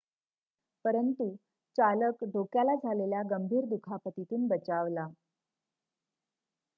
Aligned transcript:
परंतु 0.85 1.27
चालक 1.75 2.23
डोक्याला 2.33 2.75
झालेल्या 2.75 3.21
गंभीर 3.29 3.65
दुखापतीतून 3.65 4.47
बचावला 4.47 5.07